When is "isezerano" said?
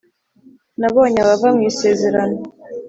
1.71-2.37